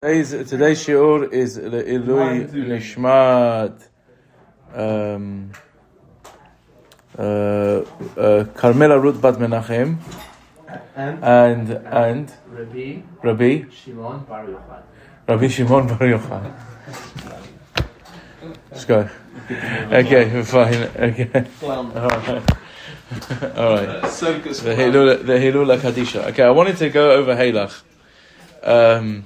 [0.00, 3.82] Today's, today's shiur is Ilui Nishmat
[4.72, 5.50] um,
[7.18, 7.22] uh,
[8.16, 9.98] uh, Carmela Ruth Bat Menachem
[10.94, 14.82] And and and Rabbi Rabbi Shimon Bar Yochai.
[15.26, 16.52] Rabbi Shimon Bar Yochai.
[18.70, 19.10] Let's go.
[19.50, 20.74] Okay, fine.
[20.74, 22.42] Okay, all right.
[23.56, 24.06] All right.
[24.06, 24.54] So good.
[24.54, 26.28] The Hilula, the Hilula Kadisha.
[26.28, 27.82] Okay, I wanted to go over Halach.
[28.62, 29.24] Um,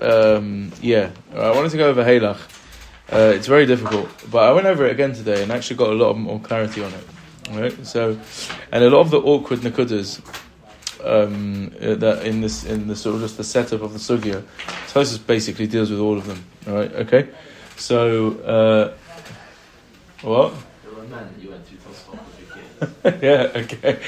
[0.00, 2.40] um, yeah, I wanted to go over Halach.
[3.12, 5.94] Uh, it's very difficult, but I went over it again today and actually got a
[5.94, 7.04] lot more clarity on it.
[7.50, 8.16] Right, so,
[8.70, 10.20] and a lot of the awkward nakudas
[11.04, 14.44] um, uh, that in this in the sort of just the setup of the sugya,
[14.88, 16.44] Tosus basically deals with all of them.
[16.68, 17.28] All right, okay.
[17.76, 18.94] So, uh,
[20.22, 20.54] what?
[20.84, 23.22] There were men you went to Tosfot with your kid.
[23.22, 23.98] yeah, okay.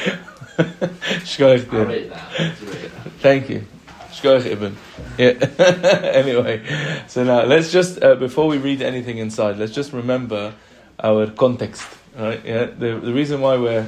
[1.25, 1.89] Shkoich I'll did.
[1.89, 2.23] rate that.
[2.39, 3.13] I'll rate that.
[3.21, 3.67] Thank you.
[4.11, 4.77] Shkoich Ibn.
[5.19, 5.31] Yeah.
[6.15, 6.63] anyway,
[7.07, 10.55] so now let's just, uh, before we read anything inside, let's just remember
[11.03, 11.83] our context.
[12.17, 12.45] Right?
[12.45, 12.67] Yeah.
[12.67, 13.87] The, the reason why we're.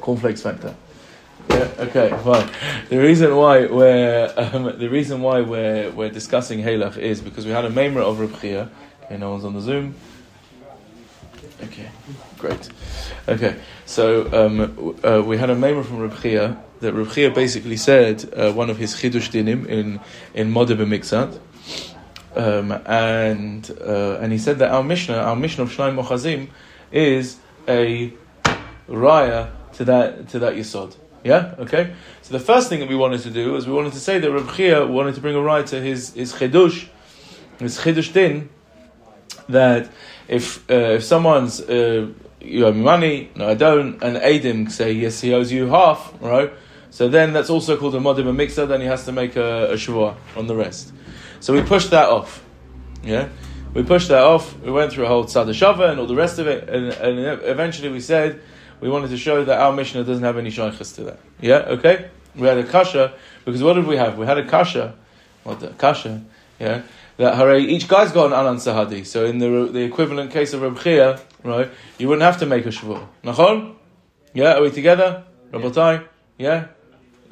[0.00, 0.74] Cornflakes factor.
[1.50, 1.68] Yeah.
[1.78, 2.10] Okay.
[2.24, 2.50] Fine.
[2.88, 7.52] The reason why we're um, the reason why we're we're discussing Halach is because we
[7.52, 8.70] had a memra of Reb Chia.
[9.04, 9.94] Okay, no one's on the Zoom.
[11.64, 11.88] Okay,
[12.38, 12.68] great.
[13.26, 17.76] Okay, so um, uh, we had a memra from Reb Chia that Reb Chia basically
[17.76, 20.00] said uh, one of his chidush dinim in
[20.34, 21.40] in B'Mikzat.
[22.36, 26.48] Um, and uh, and he said that our Mishnah, our Mishnah of Shnaim Mochazim,
[26.92, 28.12] is a
[28.88, 30.96] raya to that to that yisod.
[31.24, 31.94] Yeah, okay.
[32.22, 34.30] So the first thing that we wanted to do is we wanted to say that
[34.30, 36.88] Reb wanted to bring a raya to his his chidush,
[37.58, 38.50] his chidush din,
[39.48, 39.90] that
[40.28, 42.08] if uh, if someone's uh,
[42.40, 46.14] you owe me money, no I don't, and Adim say yes he owes you half,
[46.20, 46.52] right?
[46.90, 48.66] So then that's also called a modim a mixer.
[48.66, 50.92] Then he has to make a, a shavua on the rest.
[51.40, 52.42] So we pushed that off.
[53.02, 53.28] Yeah,
[53.74, 54.58] we pushed that off.
[54.60, 57.42] We went through a whole tzad shava and all the rest of it, and, and
[57.44, 58.40] eventually we said
[58.80, 61.20] we wanted to show that our Mishnah doesn't have any shaykhs to that.
[61.40, 62.10] Yeah, okay.
[62.34, 64.18] We had a kasha because what did we have?
[64.18, 64.94] We had a kasha,
[65.44, 66.22] what the kasha?
[66.58, 66.82] Yeah,
[67.18, 69.06] that hooray, each guy's got an anan sahadi.
[69.06, 72.66] So in the the equivalent case of Reb Chia, right, you wouldn't have to make
[72.66, 73.06] a shavua.
[73.22, 73.76] Nachon?
[74.34, 75.24] Yeah, are we together?
[75.52, 76.06] Rabbatai?
[76.36, 76.66] Yeah.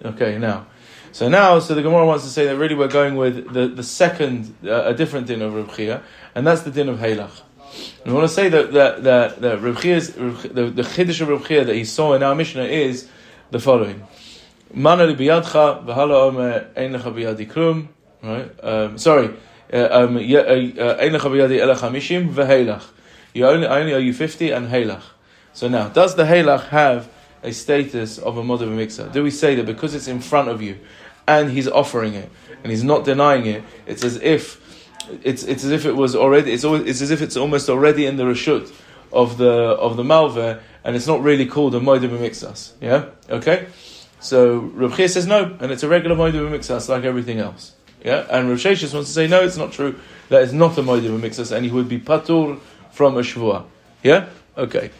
[0.05, 0.67] Okay, now.
[1.12, 3.83] So now, so the Gemara wants to say that really we're going with the, the
[3.83, 6.03] second, uh, a different din of Reb Chia,
[6.34, 7.41] and that's the din of Halach.
[8.05, 11.29] And we want to say that that that, that Reb Chia's, the, the chiddush of
[11.29, 13.09] Reb Chia that he saw in our Mishnah is
[13.51, 14.07] the following:
[14.75, 17.89] Mana li biyadcha v'hala omer ein lecha biyadi klum.
[18.23, 18.51] Right?
[18.63, 19.31] Um, sorry,
[19.73, 22.34] uh, um, uh, uh, ein lecha biyadi ela chamishim
[23.45, 25.03] only I only owe you fifty and heilach.
[25.55, 27.09] So now, does the heilach have
[27.43, 29.09] a status of a modern mixer?
[29.09, 30.79] Do we say that because it's in front of you
[31.27, 32.31] and he's offering it
[32.63, 34.63] and he's not denying it, it's as if
[35.23, 38.07] it's it's as if it was already it's always, it's as if it's almost already
[38.07, 38.73] in the reshut
[39.13, 42.73] of the of the malva and it's not really called a moedim mixas.
[42.81, 43.67] Yeah, okay.
[44.21, 47.73] So Rav Chia says no, and it's a regular moedim mixas like everything else.
[48.05, 49.99] Yeah, and Rav Sheshes wants to say no, it's not true.
[50.29, 52.61] That is not a moedim mixas, and he would be patur
[52.93, 53.65] from a shvua.
[54.03, 54.91] Yeah, okay.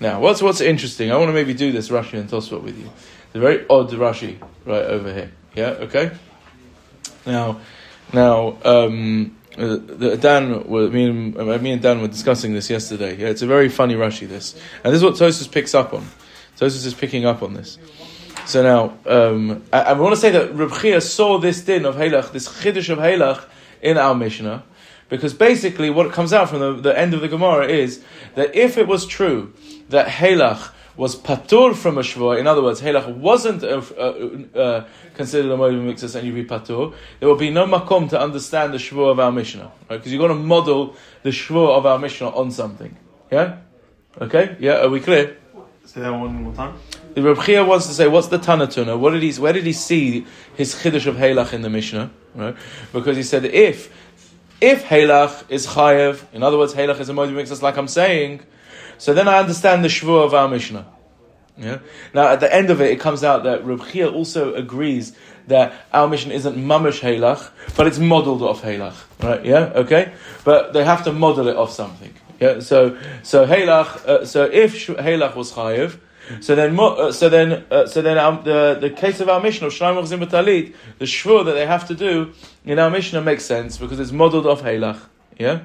[0.00, 1.10] Now, what's what's interesting?
[1.10, 2.90] I want to maybe do this Rashi and Tosfot with you.
[3.32, 5.32] The very odd Rashi right over here.
[5.54, 6.10] Yeah, okay.
[7.26, 7.60] Now,
[8.12, 9.76] now, um, uh,
[10.16, 13.16] Dan, me and, uh, me and Dan were discussing this yesterday.
[13.16, 14.28] Yeah, it's a very funny Rashi.
[14.28, 16.06] This, and this is what Tosus picks up on.
[16.58, 17.78] Tosus is picking up on this.
[18.46, 21.96] So now, um, I, I want to say that Reb Chia saw this din of
[21.96, 23.44] Halach, this chiddush of Halach
[23.80, 24.64] in our Mishnah,
[25.08, 28.02] because basically what comes out from the, the end of the Gemara is
[28.34, 29.52] that if it was true
[29.88, 33.82] that Halach was patur from a shvua, in other words, Halach wasn't uh,
[34.58, 34.84] uh,
[35.14, 38.72] considered a moed mixus and you be patur, there will be no makom to understand
[38.72, 39.96] the shvua of our Mishnah, right?
[39.96, 42.96] Because you've got to model the shvua of our Mishnah on something.
[43.30, 43.58] Yeah?
[44.20, 44.56] Okay?
[44.60, 45.36] Yeah, are we clear?
[45.84, 46.78] Say that one more time.
[47.14, 48.98] The Reb Chia wants to say, what's the Tanatuna?
[48.98, 49.32] What did he?
[49.34, 52.10] Where did he see his chiddush of Halach in the Mishnah?
[52.34, 52.56] Right?
[52.92, 53.92] Because he said if
[54.60, 58.40] if Halach is chayev, in other words, Halach is a moed mixus, like I'm saying,
[59.04, 60.86] so then I understand the shvur of our Mishnah.
[61.58, 61.80] Yeah.
[62.14, 65.14] Now at the end of it, it comes out that Reb Chia also agrees
[65.46, 68.94] that our Mishnah isn't mamish Halach, but it's modelled off Halach.
[69.22, 69.44] Right?
[69.44, 69.82] Yeah.
[69.82, 70.14] Okay.
[70.42, 72.14] But they have to model it off something.
[72.40, 72.60] Yeah.
[72.60, 74.06] So so Halach.
[74.06, 76.00] Uh, so if Halach was chayev.
[76.40, 79.98] So then, uh, so then, uh, so then, um, the the case of our Shnaim
[79.98, 82.32] of Talit, the shvur that they have to do
[82.64, 85.00] in our Mishnah makes sense because it's modelled off Halach.
[85.38, 85.64] Yeah,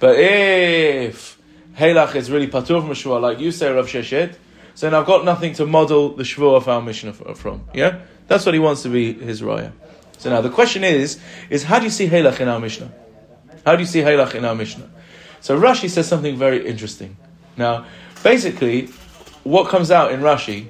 [0.00, 1.33] but if
[1.76, 4.36] Halach is really patur from a shvur, like you say, Rav Sheshet,
[4.74, 7.68] so then I've got nothing to model the shvur of our Mishnah from.
[7.72, 9.72] Yeah, that's what he wants to be his raya.
[10.18, 12.92] So now the question is, is how do you see Halach in our Mishnah?
[13.64, 14.90] How do you see Halach in our Mishnah?
[15.40, 17.16] So Rashi says something very interesting.
[17.56, 17.86] Now,
[18.22, 18.86] basically,
[19.42, 20.68] what comes out in Rashi,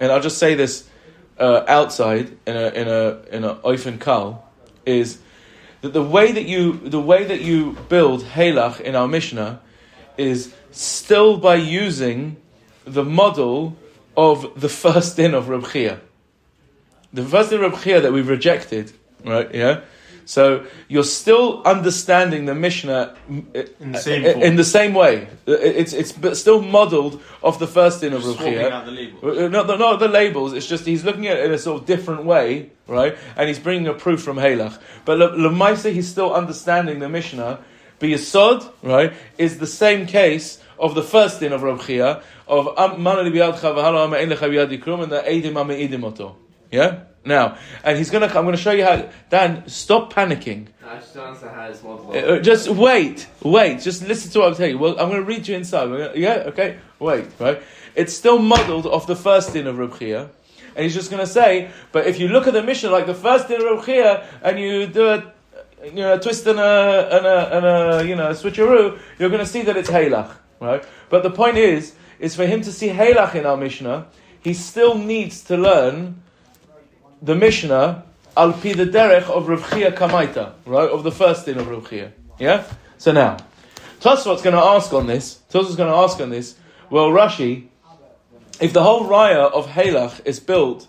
[0.00, 0.88] and I'll just say this
[1.38, 4.50] uh, outside in a in a in a oifen kal,
[4.86, 5.18] is
[5.82, 9.60] that the way that you the way that you build Halach in our Mishnah
[10.16, 12.36] is still by using
[12.84, 13.76] the model
[14.16, 16.00] of the first din of Reb Chia.
[17.12, 18.92] The first din of Reb Chia that we've rejected,
[19.24, 19.52] right?
[19.54, 19.80] Yeah.
[20.26, 24.64] So you're still understanding the Mishnah mm, uh, In the same uh, uh in the
[24.64, 25.28] same way.
[25.46, 28.70] Uh, it's it's but still modelled off the first din of Reb Swapping Chia.
[28.86, 29.44] the.
[29.44, 31.80] Uh, Not the, not the labels, it's just he's looking at it in a sort
[31.80, 33.16] of different way, right?
[33.36, 34.78] And he's bringing a proof from Halach.
[35.04, 37.60] But Le- Lemaisa, he's still understanding the Mishnah.
[38.04, 43.02] B'Yesod, right, is the same case of the first din of Reb Chia, of Am-
[43.02, 46.36] Mana li biyadcha v'halo ama ein lecha biyadi krum, and the Eidim ama Eidim oto.
[46.70, 47.00] Yeah?
[47.24, 50.66] Now, and he's gonna, I'm gonna show you how, Dan, stop panicking.
[50.86, 52.12] I just don't understand how it's multiple.
[52.14, 53.80] Uh, just wait, wait.
[53.80, 54.78] Just listen to what I'm telling you.
[54.78, 55.86] Well, I'm to read you inside.
[55.86, 56.76] Gonna- yeah, okay.
[56.98, 57.62] Wait, right.
[57.94, 60.28] It's still modelled off the first din of Reb Chia,
[60.76, 61.70] and he's just to say.
[61.92, 64.58] But if you look at the mission like the first din of Reb Chia, and
[64.58, 65.32] you do a,
[65.84, 69.28] you know, a twist and a and a, and a you know a switcheroo, you're
[69.28, 70.84] going to see that it's halach, right?
[71.10, 74.06] But the point is, is for him to see halach in our Mishnah,
[74.40, 76.22] he still needs to learn
[77.22, 78.04] the Mishnah
[78.36, 80.88] al pi the derech of Rav Chia Kamaita, right?
[80.88, 82.12] Of the first din of Rav Chia.
[82.38, 82.64] Yeah?
[82.98, 83.36] So now,
[84.00, 86.56] Tosfot's going to ask on this, Tosfot's going to ask on this,
[86.90, 87.68] well, Rashi,
[88.60, 90.86] if the whole raya of Halach is built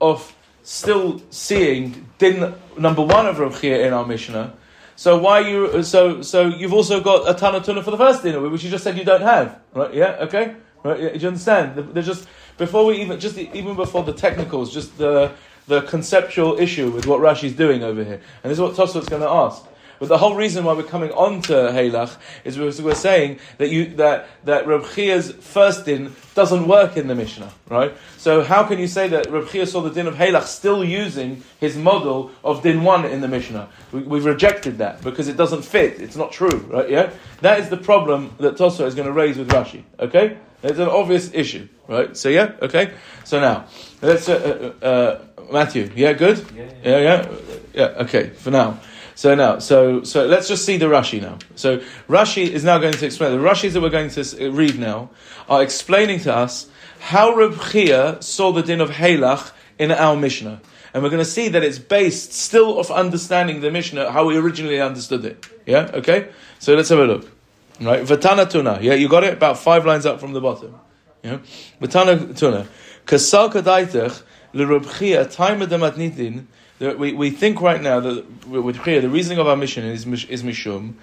[0.00, 4.54] of still seeing din number one of Rav Chia in our Mishnah,
[4.98, 8.64] so why you, so, so you've also got a Tanatuna for the first dinner, which
[8.64, 9.94] you just said you don't have, right?
[9.94, 10.16] Yeah?
[10.22, 10.56] Okay?
[10.82, 10.98] Right?
[11.00, 11.94] Yeah, Do you understand?
[11.94, 12.26] They're just,
[12.56, 15.30] before we even, just even before the technicals, just the,
[15.68, 18.20] the conceptual issue with what Rashi's doing over here.
[18.42, 19.62] And this is what Tosfot's going to ask.
[19.98, 23.70] But the whole reason why we're coming on to Halach is because we're saying that
[23.70, 27.96] you that that Reb Chia's first din doesn't work in the Mishnah, right?
[28.16, 31.42] So how can you say that Reb Chia saw the din of Halach still using
[31.58, 33.68] his model of din one in the Mishnah?
[33.92, 36.00] We, we've rejected that because it doesn't fit.
[36.00, 36.88] It's not true, right?
[36.88, 37.10] Yeah,
[37.40, 39.82] that is the problem that Tosfot is going to raise with Rashi.
[39.98, 42.16] Okay, it's an obvious issue, right?
[42.16, 42.92] So yeah, okay.
[43.24, 43.66] So now
[44.02, 45.90] let's uh, uh, uh, Matthew.
[45.94, 46.44] Yeah, good.
[46.54, 47.34] Yeah, Yeah, yeah,
[47.74, 47.84] yeah.
[48.04, 48.78] Okay, for now.
[49.18, 51.38] So now, so so let's just see the Rashi now.
[51.56, 53.32] So Rashi is now going to explain.
[53.32, 55.10] The Rashis that we're going to uh, read now
[55.48, 56.68] are explaining to us
[57.00, 60.60] how Reb Chia saw the din of Halach in our Mishnah,
[60.94, 64.36] and we're going to see that it's based still of understanding the Mishnah how we
[64.36, 65.44] originally understood it.
[65.66, 66.28] Yeah, okay.
[66.60, 67.28] So let's have a look.
[67.80, 68.78] Right, Vatana Tuna.
[68.80, 69.32] Yeah, you got it.
[69.32, 70.78] About five lines up from the bottom.
[71.24, 71.38] Yeah,
[71.82, 72.68] Vatana Tuna.
[73.04, 74.22] Kasal Kadaitach
[74.54, 76.34] LeReb Chia Taima Dematnitin.
[76.36, 76.46] that
[76.80, 80.42] We, we think right now that with Chia, the reasoning of our mission is, is
[80.44, 80.94] Mishum,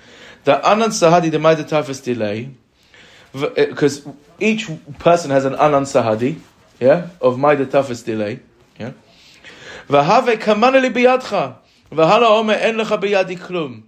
[0.45, 2.51] that Anan Sahadi Demaida Tafas delay,
[3.33, 4.69] because eh, each
[4.99, 6.39] person has an Anan Sahadi,
[6.79, 8.39] yeah, of Maida Tafas delay,
[8.79, 8.93] yeah.
[9.89, 11.55] V'have kamana li biyadcha,
[11.91, 13.83] omer en lecha biyadi klum.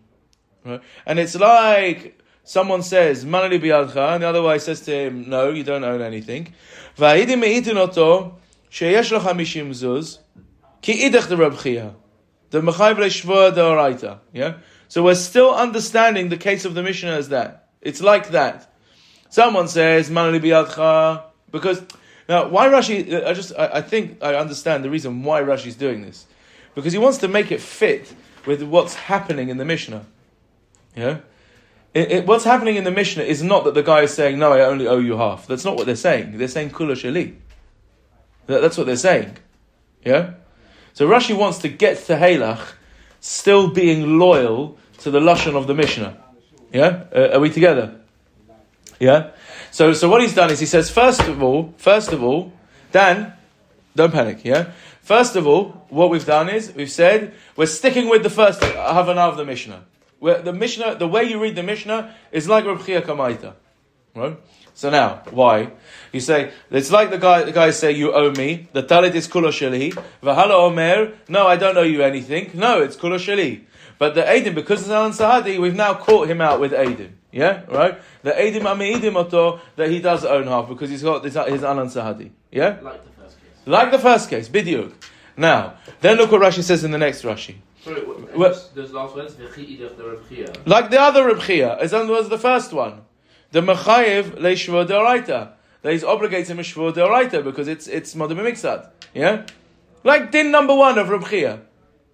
[1.06, 5.52] And it's like someone says, Manali biyadcha, and the other guy says to him, No,
[5.52, 6.54] you don't own anything.
[6.98, 8.38] V'ha'idim me'itin oto,
[8.70, 10.20] sheyesh lecha mishim zuz,
[10.88, 11.94] ki idech the Reb Chia.
[12.52, 14.20] The Mechayv de'oraita.
[14.32, 14.54] Yeah?
[14.88, 17.68] So we're still understanding the case of the Mishnah as that.
[17.82, 18.74] It's like that.
[19.30, 21.82] Someone says, Manali biyadcha, because,
[22.30, 26.04] now, why Rashi, I just, I, I think I understand the reason why Rashi's doing
[26.04, 26.26] this.
[26.74, 28.14] Because he wants to make it fit
[28.46, 30.06] with what's happening in the Mishnah.
[30.96, 31.20] Yeah?
[31.94, 34.54] It, it, what's happening in the Mishnah is not that the guy is saying, no,
[34.54, 35.48] I only owe you half.
[35.48, 36.38] That's not what they're saying.
[36.38, 37.36] They're saying kula sheli.
[38.46, 39.36] That, that's what they're saying.
[40.06, 40.36] Yeah?
[40.98, 42.74] So Rashi wants to get to Halach
[43.20, 46.18] still being loyal to the Lashon of the Mishnah.
[46.74, 47.04] Yeah?
[47.16, 48.00] Uh, are we together?
[49.00, 49.30] Yeah?
[49.70, 52.52] So, so what he's done is he says, first of all, first of all,
[52.92, 53.32] Dan,
[53.96, 54.72] don't panic, yeah?
[55.04, 59.22] First of all, what we've done is, we've said, we're sticking with the first Havana
[59.22, 59.86] of the Mishnah.
[60.18, 63.54] Where the Mishnah, the way you read the Mishnah is like Reb Kamaita.
[64.16, 64.36] Right?
[64.78, 65.72] So now, why?
[66.14, 69.28] You say, it's like the guy, the guys say, you owe me, the talit is
[69.28, 69.92] kula sheli,
[70.22, 73.64] v'hala omer, no, I don't owe you anything, no, it's sheli.
[73.98, 77.14] But the Eidim, because it's Anan Sahadi, we've now caught him out with Eidim.
[77.32, 77.64] Yeah?
[77.68, 78.00] Right?
[78.22, 81.88] The Eidim Ami'idim Oto, that he does own half, because he's got his, his Anan
[81.88, 82.30] Sahadi.
[82.52, 82.78] Yeah?
[82.84, 83.50] Like the first case.
[83.66, 84.94] Like the first case, Bidyuk.
[85.38, 87.56] Now, then look what Rashi says in the next Rashi.
[87.84, 90.54] Sorry, what, Well- those, those last words, V'chi idech the Reb Chia.
[90.68, 93.02] Like the other Reb Chia, as that was the first one.
[93.52, 95.52] The Mechayev leishvur deoraita.
[95.82, 98.90] That he's obligated him shvur deoraita because it's it's modem miksad.
[99.14, 99.46] Yeah?
[100.04, 101.62] Like din number one of Reb Chia.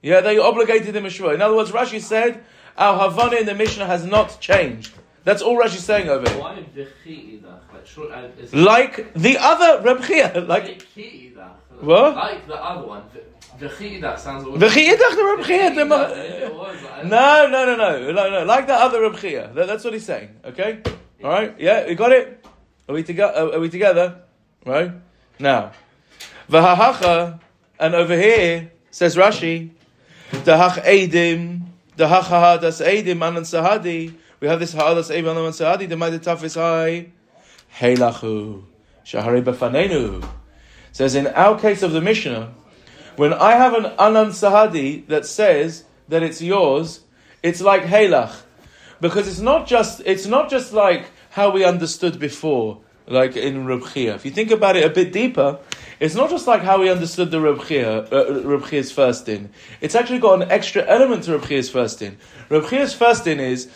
[0.01, 1.33] Yeah, they obligated him shvua.
[1.33, 2.43] In other words, Rashi said,
[2.77, 4.93] our Havana in the Mishnah has not changed.
[5.23, 6.39] That's all Rashi's saying over here.
[6.41, 7.41] Why v'chi?
[7.43, 9.99] Like, short, uh, Like the other Reb
[10.47, 11.33] like v'chi.
[11.79, 12.15] What?
[12.15, 13.03] Like the other one.
[13.57, 15.73] V'chi idach sounds the Reb Chia.
[15.73, 18.45] the ma- It was, like- No, no, no, no, no, no.
[18.45, 19.53] Like the other Reb.
[19.55, 20.29] That's what he's saying.
[20.45, 20.81] Okay,
[21.23, 21.55] all right.
[21.57, 22.45] Yeah, we got it.
[22.87, 23.53] Are we together?
[23.53, 24.19] Are we together?
[24.65, 24.91] Right
[25.39, 25.71] now,
[26.49, 27.39] v'hahacha,
[27.79, 29.71] and over here says Rashi,
[30.31, 31.61] dahach edim,
[31.97, 34.13] dahach hadas edim anan sahadi.
[34.39, 35.87] We have this hadas edim anan sahadi.
[35.87, 37.07] The mighty tafis high,
[37.77, 38.63] heilachu,
[39.05, 40.27] shahari befanenu.
[40.91, 42.53] Says in our case of the Mishnah,
[43.15, 46.99] when I have an anan sahadi that says that it's yours,
[47.41, 48.41] it's like heilach,
[49.01, 53.85] because it's not just it's not just like how we understood before, like in Reb
[53.87, 54.15] Chia.
[54.15, 55.59] If you think about it a bit deeper,
[55.99, 59.49] it's not just like how we understood the Reb uh, first in.
[59.81, 62.17] It's actually got an extra element to Reb Chia's first in.
[62.49, 63.69] Reb Chia's first in is.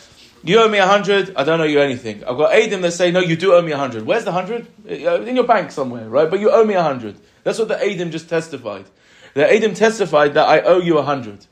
[0.44, 1.36] You owe me a hundred.
[1.36, 2.24] I don't owe you anything.
[2.24, 4.06] I've got Adim that say, no, you do owe me a hundred.
[4.06, 4.68] Where's the hundred?
[4.88, 6.30] Uh, In your bank somewhere, right?
[6.30, 7.18] But you owe me a hundred.
[7.44, 8.86] That's what the Adim just testified.
[9.34, 11.46] The Adim testified that I owe you a hundred.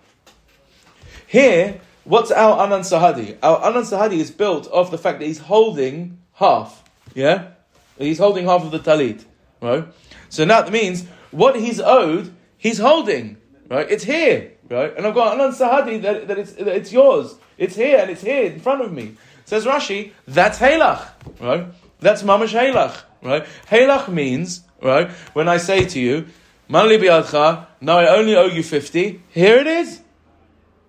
[1.26, 3.38] Here, what's our Anan Sahadi?
[3.44, 6.84] Our Anan Sahadi is built off the fact that he's holding half.
[7.14, 7.50] Yeah?
[7.98, 9.26] He's holding half of the talit.
[9.62, 9.86] Right?
[10.30, 13.38] So now that means what he's owed, he's holding.
[13.70, 13.90] Right?
[13.90, 14.54] It's here.
[14.70, 14.96] Right?
[14.96, 17.36] And I've got Anan Sahadi that, that, it's, that it's yours.
[17.58, 19.16] It's here and it's here in front of me.
[19.46, 21.08] Says Rashi, that's Halach.
[21.40, 21.68] Right?
[22.00, 23.02] That's Mamash Halach.
[23.22, 23.46] Right?
[23.70, 26.28] Halach means, right, when I say to you,
[26.70, 30.02] Manli biadcha, now I only owe you 50, here it is.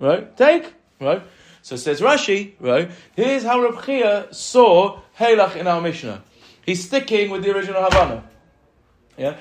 [0.00, 0.34] Right?
[0.36, 0.72] Take.
[1.00, 1.22] Right?
[1.62, 2.90] So says Rashi, right?
[3.14, 6.22] Here's how Reb Chia saw Halach in our Mishnah.
[6.64, 8.24] He's sticking with the original Havana.
[9.16, 9.36] Yeah?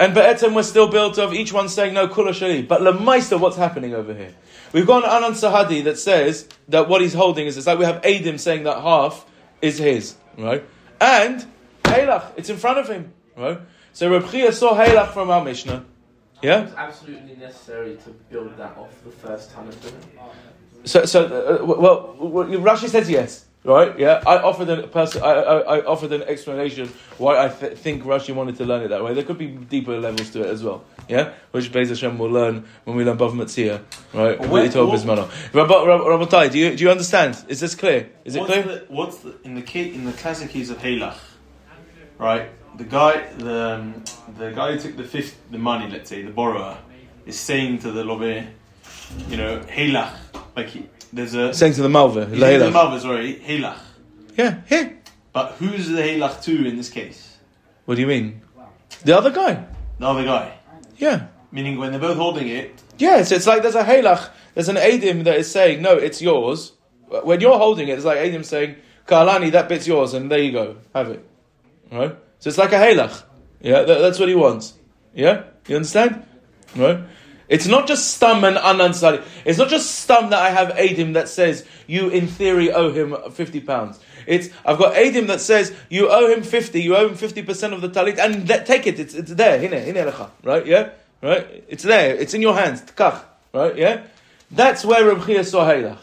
[0.00, 2.66] And Be'etzem was still built of each one saying no kula shali.
[2.66, 4.34] But Lemaisa, what's happening over here?
[4.72, 7.84] We've got an Anan Sahadi that says that what he's holding is it's like we
[7.84, 9.24] have Adim saying that half
[9.62, 10.62] is his, right?
[11.00, 11.44] And
[11.84, 13.58] Halach, it's in front of him, right?
[13.92, 15.84] So Reb Chia saw Halach from our Mishnah.
[16.42, 16.64] Yeah?
[16.64, 19.98] It's absolutely necessary to build that off the first dinner.
[20.84, 23.98] So, so uh, well, well, Rashi says yes, right?
[23.98, 28.04] Yeah, I offered a person, I, I, I offered an explanation why I th- think
[28.04, 29.12] Rashi wanted to learn it that way.
[29.12, 32.64] There could be deeper levels to it as well, yeah, which Beis Hashem will learn
[32.84, 33.82] when we learn Bava Metzia,
[34.14, 34.38] right?
[34.40, 35.28] What he told Bismano.
[35.52, 37.44] Rabbi, do you do you understand?
[37.48, 38.08] Is this clear?
[38.24, 38.62] Is it what's clear?
[38.62, 41.18] The, what's the, in the key, in the classic case of Halach,
[42.18, 42.50] right?
[42.78, 44.04] The guy, the um,
[44.38, 46.78] the guy who took the fifth, the money, let's say, the borrower,
[47.26, 48.46] is saying to the lobby,
[49.28, 50.14] you know, Halach,
[50.58, 53.78] like he, there's a Saying to the Malva, he's saying to the mother, sorry, Halach.
[54.36, 54.98] Yeah, here.
[55.32, 57.38] But who's the Halach to in this case?
[57.84, 58.42] What do you mean?
[59.04, 59.66] The other guy.
[59.98, 60.58] The other guy.
[60.96, 61.28] Yeah.
[61.50, 65.24] Meaning when they're both holding it, Yes, it's like there's a halach, there's an Adim
[65.24, 66.72] that is saying, no, it's yours.
[67.06, 70.52] When you're holding it, it's like Adim saying, Kalani, that bit's yours, and there you
[70.52, 71.24] go, have it.
[71.90, 72.14] Right?
[72.40, 73.22] So it's like a halach.
[73.60, 74.74] Yeah, that, that's what he wants.
[75.14, 75.44] Yeah?
[75.68, 76.26] You understand?
[76.76, 77.00] Right?
[77.48, 79.24] It's not just stum and unansari.
[79.44, 83.16] It's not just stum that I have Adim that says you in theory owe him
[83.32, 83.98] fifty pounds.
[84.26, 87.72] It's I've got Adim that says you owe him fifty, you owe him fifty percent
[87.72, 89.00] of the talit, and let, take it.
[89.00, 90.30] It's it's there, hine, hine lecha.
[90.44, 90.66] right?
[90.66, 90.90] Yeah,
[91.22, 91.64] right.
[91.68, 92.14] It's there.
[92.14, 92.82] It's in your hands.
[92.82, 93.22] Tkach,
[93.54, 93.76] right?
[93.76, 94.02] Yeah.
[94.50, 95.98] That's where Reb Chia saw Halach.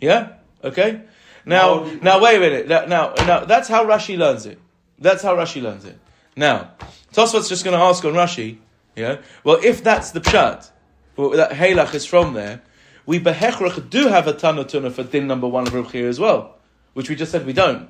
[0.00, 0.34] Yeah.
[0.62, 1.02] Okay.
[1.44, 2.68] Now, now wait a minute.
[2.68, 4.58] Now, now, now, that's how Rashi learns it.
[4.98, 5.98] That's how Rashi learns it.
[6.36, 6.72] Now,
[7.12, 8.58] Tosfot's just going to ask on Rashi.
[9.00, 9.22] Yeah.
[9.44, 10.70] Well, if that's the pshat,
[11.16, 12.60] well, that Halach is from there,
[13.06, 16.58] we behechrach do have a tana tuna for din number one of Chia as well,
[16.92, 17.88] which we just said we don't.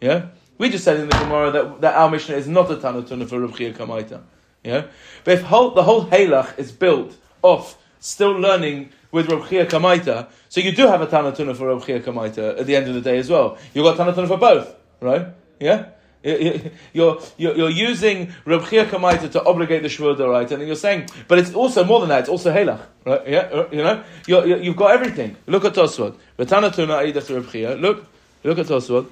[0.00, 0.28] Yeah.
[0.56, 3.26] We just said in the Gemara that, that our Mishnah is not a tana tuna
[3.26, 4.22] for Chia Kamaita.
[4.64, 4.86] Yeah.
[5.24, 10.28] But if whole, the whole Halach is built off still learning with Reb Chia Kamaita,
[10.48, 12.94] so you do have a tana tuna for Reb Chia Kamaita at the end of
[12.94, 13.58] the day as well.
[13.74, 15.26] You've got tana tuna for both, right?
[15.60, 15.90] Yeah.
[16.28, 20.50] You- you- You're, you're, you're using Reb Chia Kamaita to obligate the Shvur right?
[20.50, 23.26] And you're saying, but it's also more than that, it's also Halach, right?
[23.26, 24.02] Yeah, uh, you know?
[24.26, 25.36] You're, you've got everything.
[25.46, 26.16] Look at Tosfot.
[26.38, 27.76] V'tana tuna aidach Reb Chia.
[27.76, 28.04] Look,
[28.44, 29.06] look at Tosfot.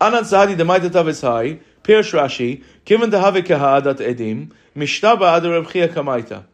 [0.00, 5.88] Anan Sahadi demaita tavis hai, Pirsh Rashi, Kiven dehave kehadat edim, Mishtaba ad Reb Chia
[5.88, 6.44] Kamaita.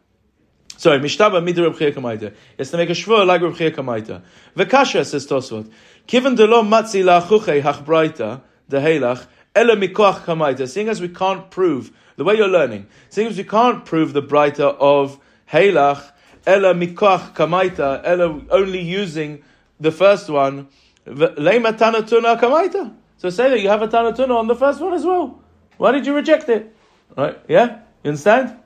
[0.77, 2.33] Sorry, Mishtaba mid Reb Chia Kamaita.
[2.57, 4.21] It's to make a shvur like Reb Chia Kamaita.
[4.57, 5.71] V'kasha says Tosfot.
[6.07, 10.67] Kiven de lo matzi la'chuchei hachbraita, the helach, Ela kamaita.
[10.67, 14.21] Seeing as we can't prove the way you're learning, seeing as we can't prove the
[14.21, 15.19] brighter of
[15.51, 16.11] Halach,
[16.45, 18.01] Ela mikoch kamaita.
[18.03, 19.43] Ela only using
[19.79, 20.67] the first one.
[21.05, 22.93] Lema tanatuna kamaita.
[23.17, 25.39] So say that you have a tanatuna on the first one as well.
[25.77, 26.75] Why did you reject it?
[27.15, 27.39] Right?
[27.47, 27.79] Yeah.
[28.03, 28.57] You understand?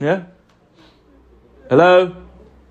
[0.00, 0.24] Yeah.
[1.68, 2.16] Hello.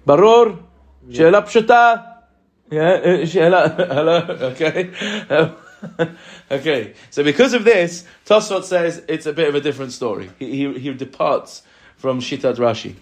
[0.05, 0.63] Baror.
[1.07, 2.23] Shelepshata.
[2.71, 2.99] Yeah.
[3.23, 3.75] Shela.
[3.93, 4.51] Hello.
[4.51, 5.51] Okay.
[6.51, 10.29] okay, so because of this, Tosfot says it's a bit of a different story.
[10.37, 11.63] He, he, he departs
[11.97, 12.95] from Shitat Rashi.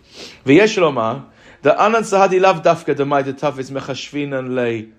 [1.62, 4.94] The anan sahadi lav dafka demai de tafis mechashvinan le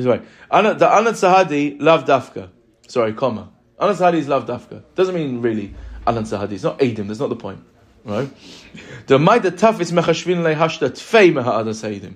[0.00, 0.22] Sorry.
[0.50, 2.50] Ana- The Anan Sahadi love dafka.
[2.88, 3.50] Sorry, comma.
[3.78, 4.82] Anan Sahadi is love dafka.
[4.94, 5.74] Doesn't mean really
[6.06, 6.52] Anan Sahadi.
[6.52, 7.06] It's not Adim.
[7.06, 7.62] That's not the point.
[8.04, 8.28] Right?
[9.06, 12.14] The Maida Taf is mechashvin le hashta tfei meha'adas Adim.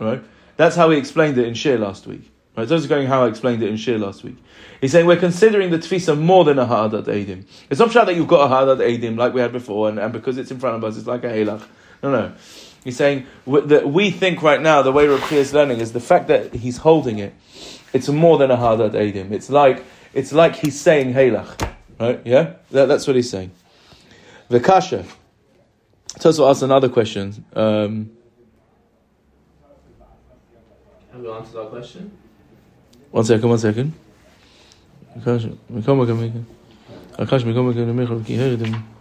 [0.00, 0.22] Right?
[0.56, 2.30] That's how he explained it in Shir last week.
[2.56, 2.66] Right?
[2.66, 4.36] Those are going how I explained it in Shir last week.
[4.80, 7.44] He's saying we're considering the tfisa more than a ha'adat Adim.
[7.70, 10.12] It's not sure that you've got a ha'adat Adim like we had before, and, and
[10.12, 11.62] because it's in front of us, it's like a halach.
[12.02, 12.32] No, no.
[12.84, 16.28] He's saying that we think right now the way Rav is learning is the fact
[16.28, 17.34] that he's holding it.
[17.92, 19.32] It's more than a hadat edim.
[19.32, 19.84] It's like
[20.14, 22.20] it's like he's saying halach, right?
[22.24, 23.50] Yeah, that, that's what he's saying.
[24.50, 25.04] Vikasha.
[26.18, 27.44] Tosso asked another question.
[27.54, 28.10] Um,
[31.12, 32.10] Have you answered that question?
[33.10, 33.92] one second, one second.
[35.18, 36.44] Vikasha, mikoma kamika.
[37.18, 38.95] Akash mikoma kamika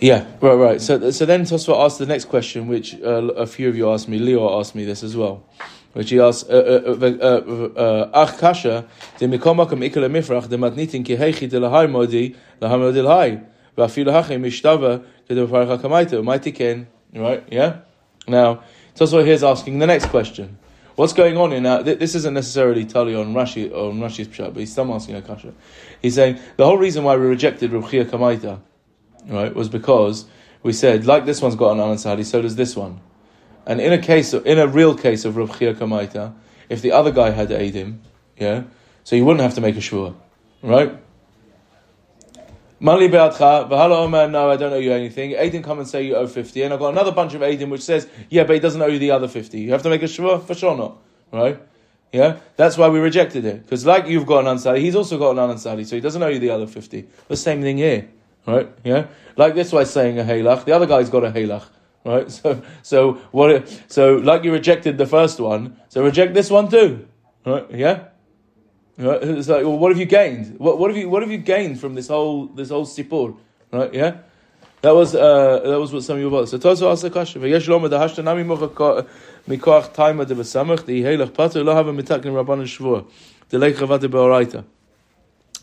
[0.00, 0.80] Yeah, right, right.
[0.80, 4.08] So, so then Tosfa asked the next question, which uh, a few of you asked
[4.08, 4.18] me.
[4.18, 5.42] Leo asked me this as well,
[5.94, 8.86] which he asked, uh, uh, uh, "Ach kasha
[9.18, 13.44] de mikomakam ikala mifrach de matnitin ki heichi de lahai modi lahai modi lahai
[13.76, 15.02] v'afilu hachem mishtava
[16.54, 17.44] ken." Right?
[17.50, 17.76] Yeah.
[18.28, 18.62] Now
[18.94, 20.58] Tosfa here is asking the next question.
[20.96, 21.84] What's going on in that?
[21.84, 25.52] This isn't necessarily Tali on Rashi on Rashi's pshat, but he's still asking a kasha.
[26.02, 28.60] He's saying the whole reason why we rejected Rav Chia Kamaita
[29.26, 30.26] right, was because
[30.62, 33.00] we said, like this one's got an Sahadi, so does this one.
[33.66, 36.34] And in a case, in a real case of Rav Kamaita,
[36.68, 37.98] if the other guy had Adim,
[38.38, 38.64] yeah,
[39.04, 40.14] so you wouldn't have to make a shua,
[40.62, 40.96] right?
[42.78, 45.30] Mali be'atcha, v'hala omer, no, I don't owe you anything.
[45.30, 47.82] Adim come and say you owe 50, and I've got another bunch of Adim which
[47.82, 49.58] says, yeah, but he doesn't owe you the other 50.
[49.58, 50.40] You have to make a shua?
[50.40, 50.98] For sure not,
[51.32, 51.60] right?
[52.12, 53.62] Yeah, that's why we rejected it.
[53.62, 56.28] Because like you've got an Ansari, he's also got an Ansari, so he doesn't owe
[56.28, 57.06] you the other 50.
[57.28, 58.08] The same thing here.
[58.46, 58.70] Right?
[58.84, 59.06] Yeah?
[59.36, 61.64] Like this one's saying a halach, the other guy's got a halach.
[62.04, 62.30] Right?
[62.30, 67.08] So so what so like you rejected the first one, so reject this one too.
[67.44, 67.68] Right?
[67.72, 68.04] Yeah?
[68.96, 69.22] Right?
[69.22, 70.58] It's like, well, what have you gained?
[70.58, 73.36] What, what have you what have you gained from this whole this whole sipur?
[73.72, 73.92] Right?
[73.92, 74.18] Yeah?
[74.82, 76.48] That was uh, that was what some of you about.
[76.48, 77.42] So Tozo asked the question.
[77.42, 82.62] V'yesh lo medahashta nami mikoach taima de besamach di halach pater lo hava mitaknim rabban
[82.62, 83.04] shvur
[83.48, 84.64] de leich chavate beoraita.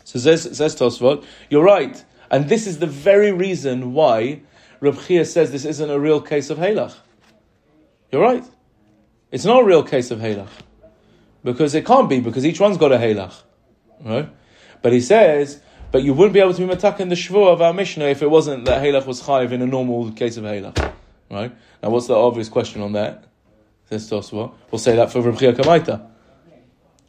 [0.04, 2.04] So says says Tosfot, you're right.
[2.34, 4.40] And this is the very reason why
[4.80, 6.96] Reb Chia says this isn't a real case of Halach.
[8.10, 8.42] You're right.
[9.30, 10.48] It's not a real case of Halach.
[11.44, 13.34] Because it can't be, because each one's got a Halach.
[14.00, 14.28] Right?
[14.82, 15.60] But he says,
[15.92, 18.20] but you wouldn't be able to be matak in the Shvur of our Mishnah if
[18.20, 20.92] it wasn't that Halach was chayiv in a normal case of Halach.
[21.30, 21.54] Right?
[21.84, 23.26] Now what's the obvious question on that?
[23.90, 24.52] Says Toswa.
[24.72, 26.04] We'll say that for Reb Chia Kamaita.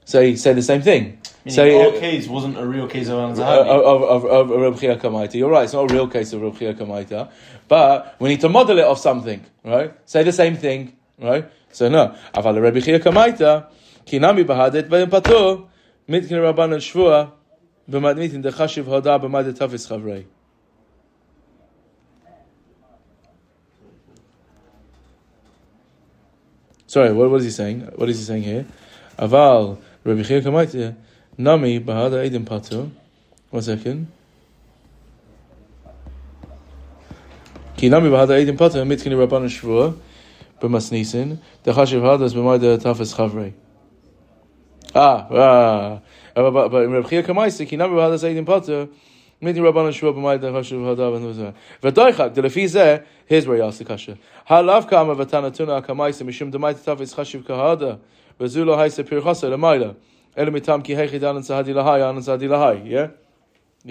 [0.05, 1.19] So he said the same thing.
[1.49, 3.67] So our case wasn't a real case of Al uh, Zahabi.
[3.67, 5.33] Of, of, of, of Reb Kamaita.
[5.33, 7.29] You're right, it's not a real case of Reb Kamaita.
[7.67, 9.93] But we need to model it off something, right?
[10.07, 11.51] Say the same thing, right?
[11.71, 12.15] So no.
[12.33, 13.67] Aval Reb Kamaita,
[14.05, 15.67] Kinami Bahadet, Bayan Patur,
[16.07, 17.31] Mitkin Rabbanon Shvua,
[17.89, 20.25] B'madmitin Dechashiv Hoda, B'madet Tafis Chavrei.
[26.85, 27.81] Sorry, what was he saying?
[27.95, 28.65] What is he saying here?
[29.17, 29.79] Aval.
[30.05, 30.95] Rabbi Chia Kamaita,
[31.35, 32.91] Nami Bahada Edim Patu.
[33.49, 34.07] One second.
[37.75, 39.97] Ki Nami Bahada Edim Patu, Mitkini Rabban Shvua,
[40.61, 43.53] B'mas Nisin, Dechashiv Hadas B'mayda Tafas Chavrei.
[44.93, 46.01] Ah, ah.
[46.35, 48.87] But, in Rabbi Chia Kamaita, Ki Nami Bahada Edim Patu,
[49.41, 52.35] Mitin Rabban Shua b'mayit ha'chashuv hadav and v'doichak.
[52.35, 54.17] Delefi zeh, here's where you ask the kasha.
[54.47, 57.99] Halav kama v'tanatuna akamaisim mishum demait tafis chashiv kahada
[58.38, 59.86] כהדה, וזו לא הייסה פרחסה למעלה.
[60.38, 63.86] אלא מטעם כי היחיד אנן צהדי להי, אנן צהדי להי, yeah?
[63.86, 63.90] Yeah.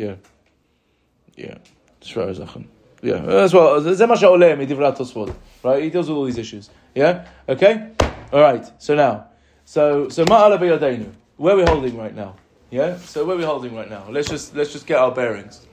[1.38, 1.58] Yeah.
[2.02, 2.60] שווה זכן.
[3.02, 5.30] Yeah, that's well, זה מה שעולה מדברי התוספות,
[5.64, 5.82] right?
[5.82, 6.70] He deals with all these issues.
[6.96, 7.26] Yeah?
[7.50, 7.88] Okay?
[8.34, 9.24] Alright, so now.
[9.66, 11.06] So, so מה עלה בידינו?
[11.38, 12.36] Where are we holding right now?
[12.72, 12.98] Yeah?
[13.06, 14.04] So where are we holding right now?
[14.10, 15.66] Let's just, let's just get our bearings.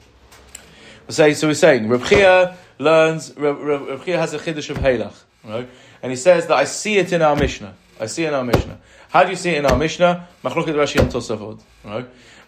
[1.09, 4.71] We're saying, so we're saying, Reb Chia learns, Reb, Reb, Reb Chia has a chiddush
[4.71, 5.69] of Halach, right?
[6.03, 7.75] And he says that I see it in our Mishnah.
[8.02, 8.80] I see in our Mishnah.
[9.10, 10.28] How do you see it in our Mishnah?
[10.44, 11.62] Machloket Rashi and Tosafot?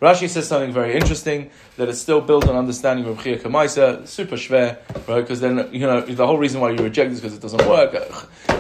[0.02, 4.36] Rashi says something very interesting that it's still built on understanding of Chia Kamaisa, super
[4.36, 5.22] schwer, right?
[5.22, 7.94] Because then you know the whole reason why you reject is because it doesn't work.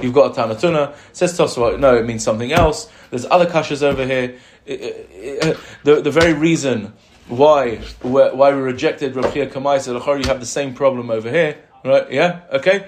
[0.03, 0.95] You've got a Tanatuna.
[1.13, 2.89] Says Tosfot, no, it means something else.
[3.09, 4.37] There's other kashas over here.
[4.69, 6.93] Uh, the the very reason
[7.27, 12.09] why why we rejected Rav Chia Kamaisa, you have the same problem over here, right?
[12.11, 12.87] Yeah, okay.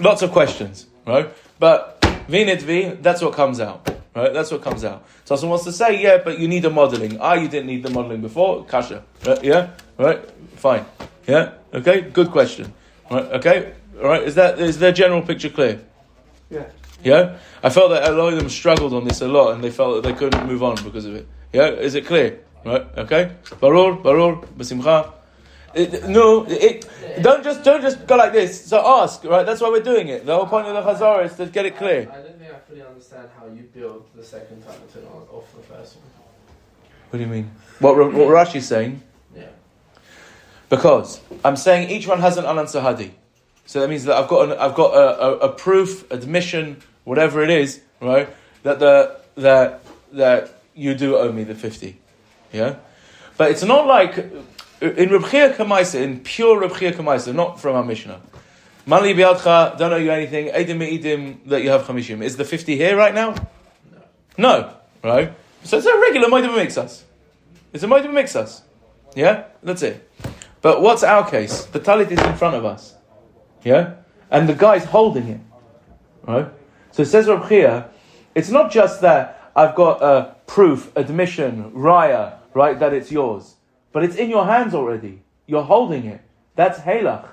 [0.00, 1.32] Lots of questions, right?
[1.58, 1.93] But
[2.28, 3.88] Vinit V, that's what comes out.
[4.14, 4.32] Right?
[4.32, 5.04] That's what comes out.
[5.24, 7.18] So someone wants to say, yeah, but you need a modeling.
[7.20, 8.64] Ah, you didn't need the modeling before.
[8.64, 9.02] Kasha.
[9.26, 9.42] Right?
[9.42, 9.70] Yeah?
[9.98, 10.20] Right?
[10.56, 10.86] Fine.
[11.26, 11.54] Yeah?
[11.72, 12.02] Okay?
[12.02, 12.72] Good question.
[13.10, 13.24] Right?
[13.24, 13.72] Okay?
[14.00, 14.22] All right?
[14.22, 15.80] Is that is their general picture clear?
[16.48, 16.66] Yeah.
[17.02, 17.38] Yeah?
[17.62, 19.96] I felt that a lot of them struggled on this a lot and they felt
[19.96, 21.26] that they couldn't move on because of it.
[21.52, 21.66] Yeah?
[21.70, 22.38] Is it clear?
[22.64, 22.86] Right?
[22.96, 23.32] Okay?
[23.60, 25.12] Barur, barur, basimcha.
[25.74, 26.88] It, no, it,
[27.20, 28.66] don't just don't just go like this.
[28.66, 29.44] So ask, right?
[29.44, 30.24] That's why we're doing it.
[30.24, 32.02] The whole point of the Chazara is to get it clear.
[32.02, 35.96] I don't think I fully understand how you build the second turn off the first
[35.96, 36.04] one.
[37.10, 37.50] What do you mean?
[37.80, 39.02] What, what Rashi's saying?
[39.36, 39.46] Yeah.
[40.68, 43.12] Because I'm saying each one has an Anan Sahadi.
[43.66, 47.42] So that means that I've got an, I've got a, a, a proof, admission, whatever
[47.42, 48.28] it is, right?
[48.62, 51.98] That the that that you do owe me the fifty,
[52.52, 52.76] yeah.
[53.36, 54.32] But it's not like
[54.80, 58.20] in Reb Chia Kamaisa, in pure Reb Chia Kamaisa, not from our Mishnah.
[58.86, 60.46] Mali biadcha, don't owe you anything.
[61.46, 62.22] That you have chamishim.
[62.22, 63.34] Is the fifty here right now?
[64.36, 64.56] No.
[64.62, 65.32] No, right?
[65.62, 67.02] So it's a regular moedim mixas.
[67.72, 68.62] It's a moedim mixas.
[69.14, 70.10] Yeah, that's it.
[70.60, 71.64] But what's our case?
[71.66, 72.94] The talit is in front of us.
[73.62, 73.94] Yeah,
[74.30, 75.40] and the guy's holding it.
[76.26, 76.48] Right.
[76.92, 77.88] So it says Reb Chia,
[78.34, 83.53] it's not just that I've got a proof, admission, raya, right, that it's yours.
[83.94, 85.22] But it's in your hands already.
[85.46, 86.20] You're holding it.
[86.56, 87.28] That's Halach.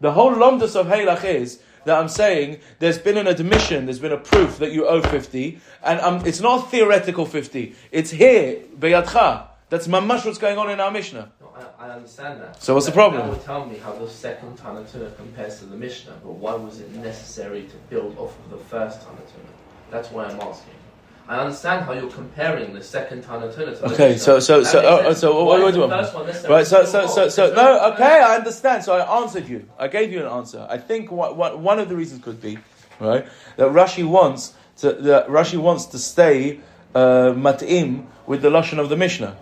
[0.00, 4.12] The whole lomdus of Halach is that I'm saying there's been an admission, there's been
[4.12, 7.74] a proof that you owe 50, and um, it's not theoretical 50.
[7.92, 9.48] It's here, Beyadcha.
[9.68, 11.32] That's mamash what's going on in our Mishnah.
[11.38, 12.62] No, I, I understand that.
[12.62, 13.20] So what's the problem?
[13.20, 16.80] That would tell me how the second Tanatuna compares to the Mishnah, but why was
[16.80, 19.52] it necessary to build off of the first Tanatuna?
[19.90, 20.79] That's why I'm asking.
[21.28, 25.44] I understand how you're comparing the second time the Okay, so so so uh, so
[25.44, 25.92] what do want?
[25.92, 28.82] first one Right, so so so so no, okay, I understand.
[28.82, 29.68] So I answered you.
[29.78, 30.66] I gave you an answer.
[30.68, 32.58] I think what, what, one of the reasons could be
[32.98, 36.60] right that Rashi wants to that Rashi wants to stay
[36.94, 39.36] uh, mat'im with the lashon of the Mishnah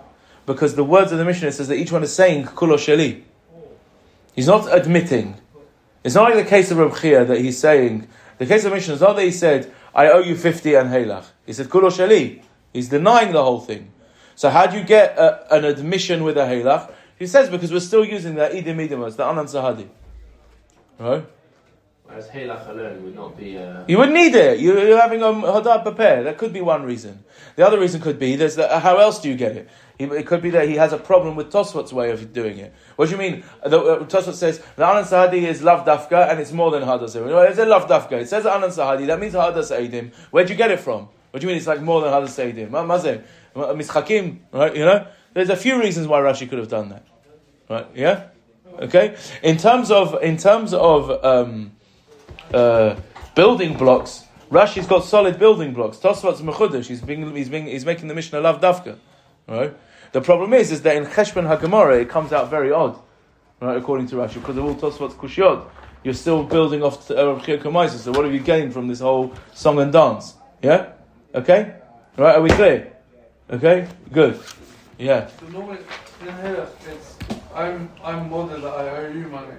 [0.46, 3.22] because the words of the Mishnah says that each one is saying kulo sheli.
[4.34, 5.40] He's not admitting.
[6.04, 8.08] It's not like the case of Reb Chia that he's saying.
[8.38, 11.26] The case of Mishnah is not that he said, I owe you 50 and Halach.
[11.48, 12.42] He said, Kulo Shali.
[12.74, 13.90] He's denying the whole thing.
[14.36, 16.92] So how do you get a, an admission with a Halach?
[17.18, 19.88] He says, because we're still using the Idim Idimus, the Anan Sahadi.
[20.98, 21.24] Right?
[22.04, 23.56] Whereas Halach alone would not be.
[23.56, 24.60] Uh, You would need it.
[24.60, 26.26] You- You're having a Hadar prepared.
[26.26, 27.24] That could be one reason.
[27.56, 29.68] The other reason could be, there's the, how else do you get it?
[29.98, 32.74] He, it could be that he has a problem with Tosfot's way of doing it.
[32.96, 33.44] What do you mean?
[33.64, 37.16] The, uh, Tosfot says, the Anan Sahadi is Lav Dafka and it's more than Hadas
[37.16, 37.26] Eidim.
[37.26, 38.12] Well, it's a Lav Dafka.
[38.12, 39.06] It says Anan Sahadi.
[39.06, 40.12] That means Hadas Eidim.
[40.30, 41.08] Where'd you get it from?
[41.30, 42.70] What do you mean it's like more than Hadas Eidim?
[42.70, 43.22] Ma- Mazeh.
[44.52, 44.76] Right?
[44.76, 45.06] You know?
[45.34, 47.06] There's a few reasons why Rashi could have done that.
[47.68, 47.86] Right?
[47.94, 48.24] Yeah?
[48.80, 49.16] Okay?
[49.42, 51.72] In terms of, in terms of, um,
[52.52, 52.96] uh,
[53.34, 54.24] building blocks.
[54.50, 55.98] Rashi's got solid building blocks.
[55.98, 56.86] Tosfat's mechudesh.
[56.86, 58.98] He's being, he's being, he's making the Mishnah love dafka,
[59.46, 59.76] right?
[60.12, 62.98] The problem is, is that in Cheshbon Hagemara it comes out very odd,
[63.60, 63.76] right?
[63.76, 65.68] According to Rashi, because of all Tosfat's kushiot,
[66.02, 69.78] you're still building off uh, Rav So what have you gained from this whole song
[69.80, 70.34] and dance?
[70.62, 70.92] Yeah,
[71.38, 71.74] okay,
[72.16, 72.36] right?
[72.36, 72.92] Are we clear?
[73.50, 74.38] Okay, good.
[74.98, 75.78] Yeah, So normally
[76.20, 77.16] in here, it's
[77.54, 79.54] I'm I'm more than I owe you money.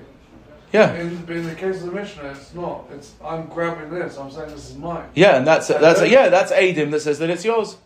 [0.74, 0.94] yeah.
[0.96, 2.86] In, in the case of the Mishnah, it's not.
[2.94, 4.18] It's I'm grabbing this.
[4.18, 5.08] I'm saying this is mine.
[5.16, 7.78] Yeah, and that's that's yeah, that's Adim that says that it's yours.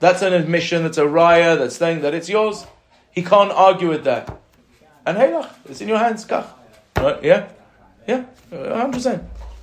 [0.00, 0.82] That's an admission.
[0.82, 2.66] That's a raya that's saying that it's yours.
[3.12, 4.28] He can't argue with that.
[5.06, 5.30] And hey,
[5.66, 6.46] it's in your hands, kach.
[6.96, 7.22] Right?
[7.22, 7.48] Yeah,
[8.06, 9.22] yeah, hundred percent.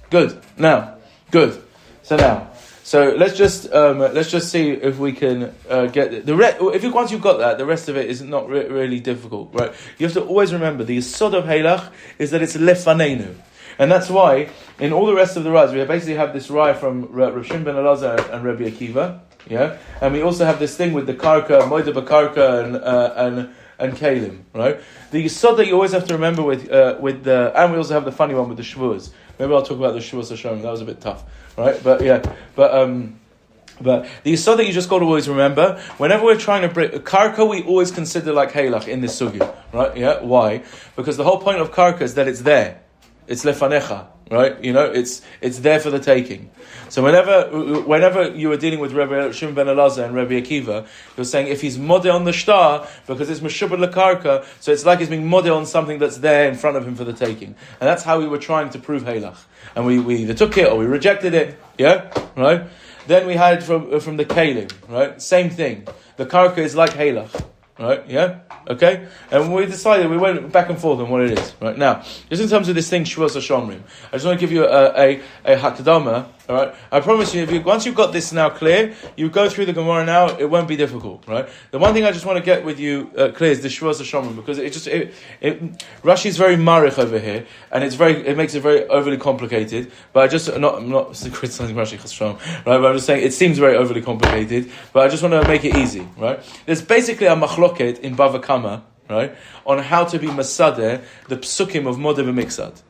[0.10, 0.41] Good.
[0.58, 0.95] Now,
[1.31, 1.62] good.
[2.03, 2.47] So now,
[2.86, 6.84] so let's just um, let's just see if we can uh, get the re- if
[6.84, 9.74] you, once you've got that, the rest of it is not re- really difficult, right?
[9.98, 13.38] You have to always remember the yisod of Halach is that it's lefanenu.
[13.80, 16.78] And that's why, in all the rest of the rides, we basically have this ride
[16.78, 19.19] from Rav Shimon ben Elazar and Rabbi Akiva,
[19.50, 19.80] yeah?
[20.00, 23.93] And we also have this thing with the karka, moida bakarka, and, uh, and, and
[23.98, 24.80] kalim, right?
[25.10, 27.95] The yisod that you always have to remember with, uh, with the, and we also
[27.95, 29.10] have the funny one with the shvuas.
[29.39, 31.24] Maybe I'll talk about the shvuas Hashem, that was a bit tough,
[31.58, 31.82] right?
[31.84, 32.22] But yeah,
[32.56, 33.20] but, um,
[33.82, 36.89] but the yisod that you just got to always remember, whenever we're trying to bring
[36.89, 39.41] karka, we always consider like halach in this sugi,
[39.74, 39.96] right?
[39.98, 40.63] Yeah, why?
[40.96, 42.82] Because the whole point of karka is that it's there,
[43.28, 44.61] it's lefanecha, right?
[44.63, 46.49] You know, it's it's there for the taking.
[46.89, 51.25] So whenever whenever you were dealing with Rabbi Shimon ben Elazar and Rabbi Akiva, you're
[51.25, 55.09] saying if he's model on the star because it's meshubad lekarka, so it's like he's
[55.09, 58.03] being model on something that's there in front of him for the taking, and that's
[58.03, 59.38] how we were trying to prove halach.
[59.75, 61.59] And we, we either took it or we rejected it.
[61.77, 62.67] Yeah, right.
[63.07, 65.21] Then we had from from the kalim, right?
[65.21, 65.88] Same thing.
[66.17, 67.43] The karka is like halach,
[67.79, 68.07] right?
[68.07, 68.39] Yeah.
[68.67, 69.07] Okay?
[69.31, 71.53] And we decided, we went back and forth on what it is.
[71.61, 74.51] Right now, just in terms of this thing, Shavuos Hashomrim, I just want to give
[74.51, 76.27] you a, a, a hakadama.
[76.47, 79.49] All right, I promise you, if you, once you've got this now clear, you go
[79.49, 81.49] through the Gemara now, it won't be difficult, right?
[81.71, 83.99] The one thing I just want to get with you uh, clear is the Shavuos
[83.99, 85.60] Hashomrim because it just it, it
[86.03, 89.91] Rashi is very marich over here, and it's very it makes it very overly complicated.
[90.13, 92.63] But I just not I'm not criticizing Rashi Chashram, right?
[92.63, 94.71] But I'm just saying it seems very overly complicated.
[94.93, 96.39] But I just want to make it easy, right?
[96.67, 101.88] There's basically a machloket in Bava Kama, right, on how to be masadeh the psukim
[101.88, 102.84] of Modev Miksad,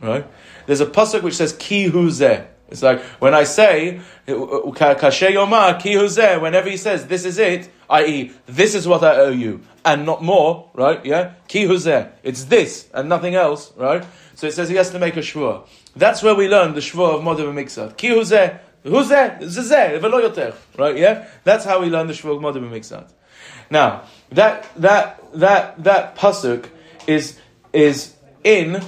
[0.00, 0.24] right?
[0.66, 2.46] There's a pasuk which says ki hu zeh.
[2.70, 5.96] It's like when I say kashe yomar ki.
[6.40, 10.22] Whenever he says this is it, i.e., this is what I owe you, and not
[10.22, 11.04] more, right?
[11.04, 11.74] Yeah, ki hu.
[12.22, 14.04] It's this and nothing else, right?
[14.34, 15.66] So it says he has to make a shvur.
[15.96, 17.96] That's where we learn the shvur of Modev Miksad.
[17.96, 18.58] Ki hu zeh.
[18.82, 19.38] Who's there?
[19.42, 20.54] Zeh, velo yoter.
[20.78, 20.96] Right?
[20.96, 21.28] Yeah.
[21.44, 23.10] That's how we learn the shvur of Miksad.
[23.68, 26.68] Now that that that that pasuk
[27.06, 27.38] is
[27.72, 28.82] is in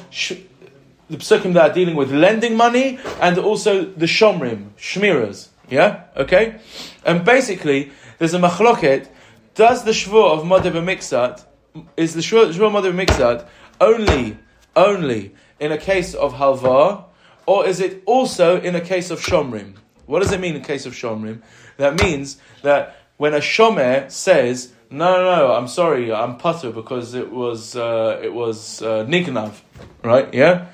[1.12, 5.48] the psukim that are dealing with lending money and also the shomrim shmiras.
[5.68, 6.59] Yeah, okay.
[7.05, 9.09] And basically, there's a machloket.
[9.55, 11.44] Does the shvur of Modev Miksad
[11.96, 13.46] is the shvur, shvur of Modev Miksad
[13.81, 14.38] only
[14.75, 17.05] only in a case of halva,
[17.44, 19.75] or is it also in a case of shomrim?
[20.07, 21.42] What does it mean in case of shomrim?
[21.77, 27.12] That means that when a shomer says, "No, no, no, I'm sorry, I'm putter because
[27.12, 29.61] it was uh, it was uh, nignav,"
[30.03, 30.33] right?
[30.33, 30.68] Yeah.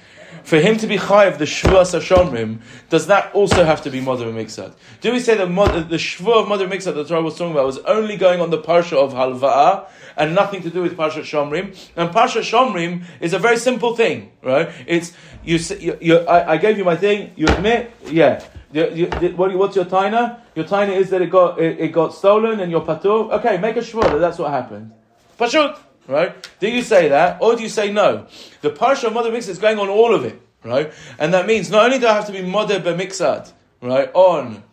[0.44, 4.26] For him to be chayiv the shvuas hashomrim, does that also have to be mother
[4.26, 4.74] miksad?
[5.00, 7.52] Do we say that mod- the shvu of mother miksad that the Torah was talking
[7.52, 11.20] about was only going on the parsha of halvaah and nothing to do with parsha
[11.22, 11.76] shomrim?
[11.96, 14.70] And parsha shomrim is a very simple thing, right?
[14.86, 15.12] It's
[15.44, 15.58] you.
[15.78, 17.32] you, you I, I gave you my thing.
[17.36, 18.44] You admit, yeah.
[18.72, 20.40] You, you, what, what's your taina?
[20.54, 23.32] Your taina is that it got it, it got stolen and your patur.
[23.32, 24.92] Okay, make a shvur that that's what happened.
[25.38, 26.50] Pashut, right?
[26.58, 28.26] Do you say that, or do you say no?
[28.62, 30.92] The parsha of mother mixed is going on all of it, right?
[31.18, 34.64] And that means not only do I have to be mother b'mixad, right, on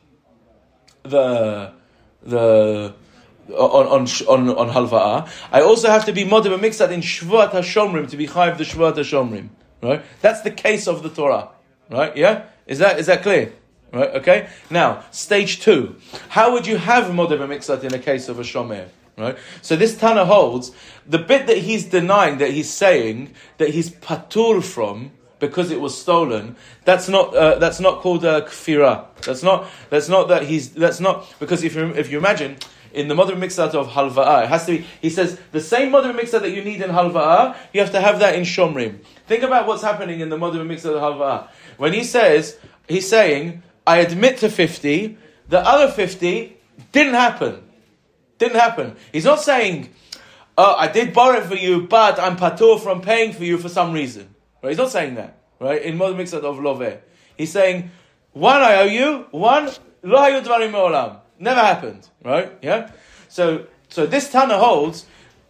[1.03, 1.73] the
[2.23, 2.95] the
[3.49, 8.09] on on on, on halvaah, I also have to be mother b'mixad in shvuat hashomrim
[8.09, 9.49] to be chayiv the shvuat hashomrim,
[9.83, 10.01] right?
[10.21, 11.49] That's the case of the Torah,
[11.91, 12.15] right?
[12.15, 13.53] Yeah, is that is that clear?
[13.93, 14.49] Right, okay.
[14.69, 15.95] Now, stage two.
[16.27, 18.89] How would you have modeh b'mixat in a case of a shomer?
[19.17, 19.37] Right.
[19.61, 20.71] So this Tana holds
[21.07, 25.97] the bit that he's denying that he's saying that he's patur from because it was
[25.97, 26.57] stolen.
[26.83, 29.05] That's not uh, that's not called a kfira.
[29.21, 32.57] That's not that's not that he's that's not because if you if you imagine
[32.91, 34.85] in the mother mixat of halvaah, it has to be.
[35.01, 38.19] He says the same mother mixat that you need in halvaah, you have to have
[38.19, 38.99] that in shomrim.
[39.27, 41.47] Think about what's happening in the mother mixat of halvaah
[41.77, 46.57] when he says he's saying I admit to 50, the other 50
[46.91, 47.61] didn't happen.
[48.37, 48.95] Didn't happen.
[49.11, 49.89] He's not saying,
[50.57, 53.69] oh, I did borrow it for you, but I'm patur from paying for you for
[53.69, 54.35] some reason.
[54.61, 54.69] Right?
[54.69, 55.37] He's not saying that.
[55.59, 55.81] Right?
[55.81, 56.81] In Mod Mixat of Love.
[56.81, 56.97] Eh.
[57.37, 57.91] He's saying,
[58.33, 59.65] one I owe you, one,
[60.03, 61.19] lo hayu dvarim me'olam.
[61.39, 62.07] Never happened.
[62.23, 62.51] Right?
[62.61, 62.91] Yeah?
[63.29, 65.05] So, so this Tana holds,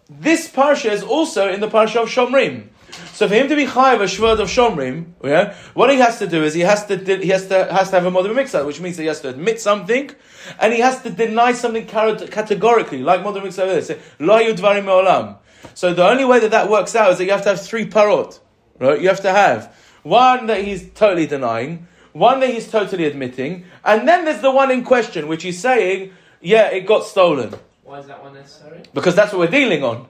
[0.10, 2.67] this parsha is also in the parsha of Shomrim.
[3.13, 6.28] So for him to be chayiv a shvud of shomrim, yeah, what he has to
[6.28, 8.80] do is he has to he has to has to have a modern mixer, which
[8.80, 10.12] means he has to admit something,
[10.60, 13.82] and he has to deny something categorically, like modern over there.
[13.82, 15.38] Say lo yudvarim me'olam.
[15.74, 17.86] So the only way that that works out is that you have to have three
[17.86, 18.39] parot,
[18.80, 19.02] right?
[19.02, 24.08] You have to have one that he's totally denying, one that he's totally admitting, and
[24.08, 28.08] then there's the one in question, which he's saying, yeah, it got stolen, Why is
[28.08, 28.84] that one necessary?
[28.93, 30.08] because that's what we're dealing on.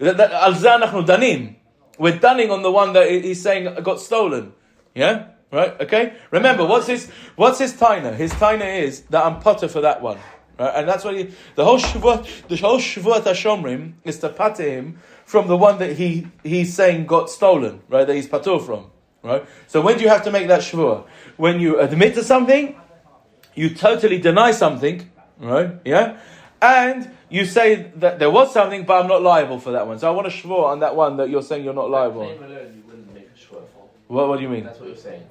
[0.00, 1.56] Al danim.
[1.98, 4.52] We're dunning on the one that he's saying got stolen.
[4.94, 5.28] Yeah?
[5.52, 5.80] Right?
[5.80, 6.14] Okay?
[6.30, 8.14] Remember, what's his what's his taina?
[8.14, 10.18] His taina is that I'm potter for that one.
[10.58, 10.72] Right?
[10.74, 15.46] And that's he the whole shvuat the whole shvuat hashomrim is to pater him from
[15.48, 18.06] the one that he he's saying got stolen, right?
[18.06, 18.90] That he's patur from.
[19.22, 19.44] Right?
[19.68, 21.06] So when do you have to make that shvua?
[21.36, 22.76] When you admit to something,
[23.54, 25.80] you totally deny something, right?
[25.84, 26.18] Yeah?
[26.64, 29.98] And you say that there was something, but I'm not liable for that one.
[29.98, 32.22] So I want to shvur on that one that you're saying you're not liable.
[32.22, 32.38] Alone,
[32.74, 33.88] you wouldn't make a shvur for.
[34.08, 34.64] What, what do you mean?
[34.64, 35.22] That's what you're saying.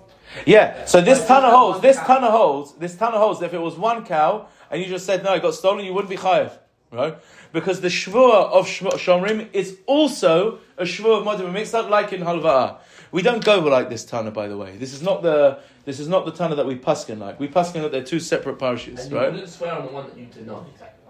[0.46, 2.06] Yeah, so this Tana just holds, this cow.
[2.08, 5.24] Tana holds, this Tana holds, that if it was one cow and you just said,
[5.24, 6.52] no, it got stolen, you wouldn't be chayiv,
[6.92, 7.18] right?
[7.52, 12.78] Because the shvua of Shomrim is also a shvua of Modim Mixat, like in Halva'a.
[13.12, 14.76] We don't go like this Tana, by the way.
[14.78, 17.40] This is not the this is not the Tana that we paskin like.
[17.40, 19.32] We paskin that they're two separate parashas, And you right?
[19.32, 20.64] wouldn't swear on the one that you deny.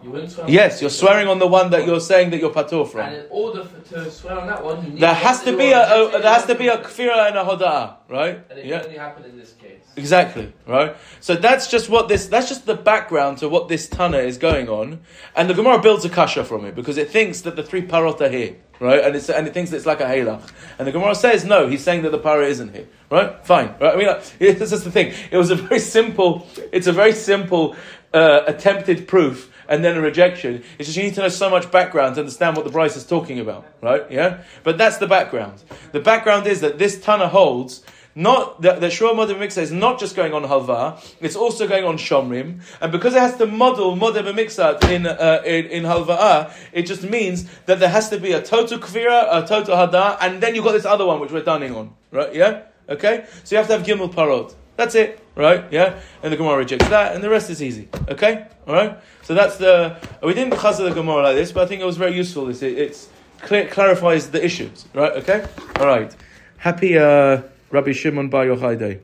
[0.03, 2.81] You wouldn't swear Yes, you're swearing on the one that you're saying that you're patur
[2.81, 3.13] And from.
[3.13, 5.71] in order for, to swear on that one, you need There has that to be
[5.71, 8.39] a, a there has to be a kfira and a hoda'ah, right?
[8.49, 8.81] And it Yeah.
[8.83, 9.79] only happen in this case.
[9.95, 10.95] Exactly, right?
[11.21, 14.67] So that's just what this, that's just the background to what this Tana is going
[14.67, 14.99] on.
[15.35, 18.19] And the Gemara builds a kasha from it because it thinks that the three parot
[18.19, 19.01] are here, right?
[19.05, 20.41] And, it's, and it thinks it's like a halach.
[20.79, 23.45] And the Gemara says, no, he's saying that the para isn't here, right?
[23.45, 23.93] Fine, right?
[23.93, 25.13] I mean, like, this is the thing.
[25.31, 27.75] It was a very simple, it's a very simple
[28.13, 30.63] uh, attempted proof and then a rejection.
[30.77, 33.07] It's just you need to know so much background to understand what the Braisa is
[33.07, 34.09] talking about, right?
[34.11, 34.43] Yeah?
[34.63, 35.63] But that's the background.
[35.93, 37.83] The background is that this Tana holds
[38.15, 41.83] not that the Shua Modem Miksa is not just going on Halva, it's also going
[41.83, 46.53] on Shomrim, and because it has to model Modem Miksat in uh, in, in Halva'a,
[46.71, 50.43] it just means that there has to be a total Kfira, a total Hada, and
[50.43, 52.35] then you've got this other one which we're dunning on, right?
[52.35, 53.25] Yeah, okay.
[53.43, 54.53] So you have to have Gimel Parot.
[54.77, 55.65] That's it, right?
[55.71, 57.87] Yeah, and the Gemara rejects that, and the rest is easy.
[58.09, 58.97] Okay, all right.
[59.23, 61.97] So that's the we didn't chazal the Gemara like this, but I think it was
[61.97, 62.49] very useful.
[62.49, 63.09] It's it, it's
[63.41, 65.13] clear, clarifies the issues, right?
[65.13, 65.45] Okay,
[65.79, 66.15] all right.
[66.57, 67.41] Happy uh,
[67.71, 68.99] Rabbi Shimon Bar Yochai Day.